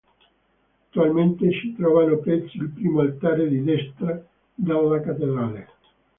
Attualmente 0.87 1.51
si 1.51 1.75
trovano 1.77 2.17
presso 2.17 2.57
il 2.57 2.71
primo 2.71 3.01
altare 3.01 3.47
di 3.47 3.63
destra 3.63 4.19
della 4.55 4.99
cattedrale. 4.99 5.67